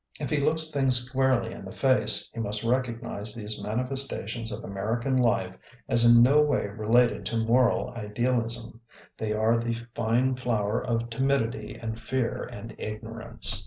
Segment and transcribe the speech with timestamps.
[0.19, 5.15] If he looks things squarely in the face, he must recognize these manifestations of American
[5.15, 5.55] life
[5.87, 8.81] as in no way related to moral idealism;
[9.15, 13.59] they are the fine flower of timidity and fear and ignorance.